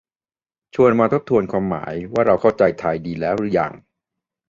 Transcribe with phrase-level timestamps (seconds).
[0.75, 3.71] ชวนมาทบทวนความหมายว่าเราเข้าใจไทยดีแล้วหรือยัง